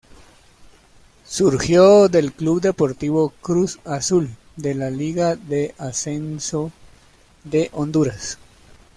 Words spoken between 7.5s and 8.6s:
Honduras.